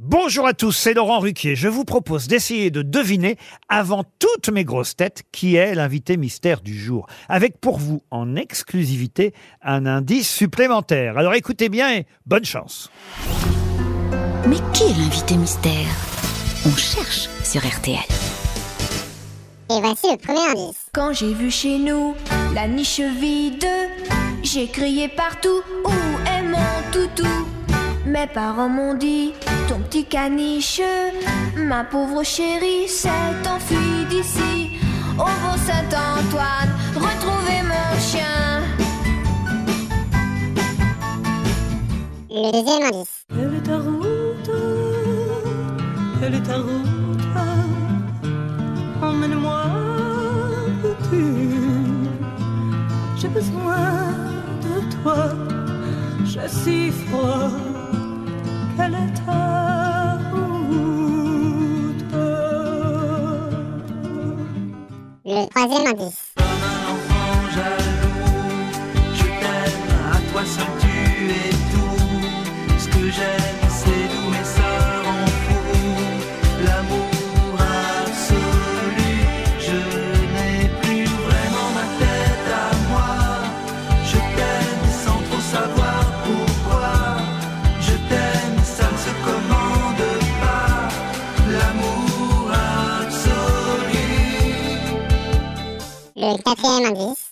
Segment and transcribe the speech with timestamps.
[0.00, 1.56] Bonjour à tous, c'est Laurent Ruquier.
[1.56, 3.36] Je vous propose d'essayer de deviner,
[3.68, 7.08] avant toutes mes grosses têtes, qui est l'invité mystère du jour.
[7.28, 11.18] Avec pour vous, en exclusivité, un indice supplémentaire.
[11.18, 12.92] Alors écoutez bien et bonne chance.
[14.46, 15.88] Mais qui est l'invité mystère?
[16.64, 17.98] On cherche sur RTL.
[19.70, 20.86] Et voici le premier indice.
[20.92, 22.14] Quand j'ai vu chez nous
[22.54, 23.66] la niche vide,
[24.44, 25.90] j'ai crié partout où
[26.28, 27.26] est mon toutou?
[28.06, 29.32] Mes parents m'ont dit
[29.88, 30.82] petit caniche,
[31.56, 33.08] ma pauvre chérie s'est
[33.48, 34.78] enfuie d'ici.
[35.16, 38.60] Au beau Saint-Antoine, retrouvez mon chien.
[42.28, 43.24] Le deuxième indice.
[43.30, 44.50] Elle est ta route,
[46.22, 47.24] elle est ta route.
[49.02, 49.62] Emmène-moi
[50.82, 51.48] petit.
[53.16, 54.12] J'ai besoin
[54.64, 55.30] de toi.
[56.26, 57.77] J'ai si froid.
[65.30, 66.47] Le troisième indice.
[96.20, 97.27] Le quatrième indice.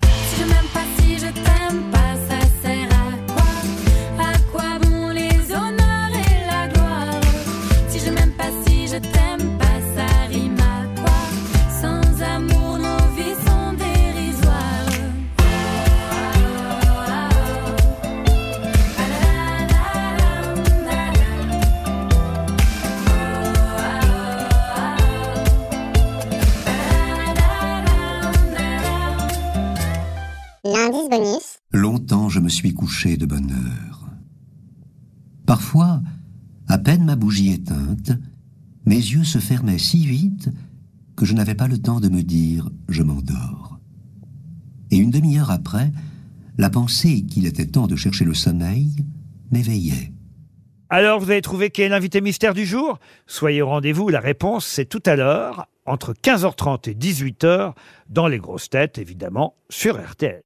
[31.72, 34.08] Longtemps je me suis couché de bonne heure.
[35.46, 36.02] Parfois,
[36.68, 38.12] à peine ma bougie éteinte,
[38.84, 40.50] mes yeux se fermaient si vite
[41.16, 43.78] que je n'avais pas le temps de me dire je m'endors.
[44.90, 45.92] Et une demi-heure après,
[46.58, 49.04] la pensée qu'il était temps de chercher le sommeil
[49.50, 50.12] m'éveillait.
[50.88, 52.98] Alors vous avez trouvé qui est l'invité mystère du jour?
[53.26, 57.74] Soyez au rendez-vous, la réponse c'est tout à l'heure, entre 15h30 et 18h,
[58.08, 60.42] dans les grosses têtes évidemment, sur RTL.